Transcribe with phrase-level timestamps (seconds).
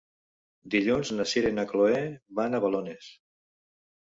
[0.75, 2.01] Dilluns na Sira i na Chloé
[2.41, 3.11] van a Balones.